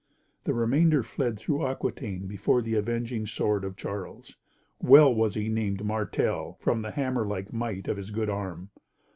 [0.45, 4.35] The remainder fled through Aquitaine before the avenging sword of Charles.
[4.79, 8.71] Well was he named "Martel," from the hammer like might of his good arm!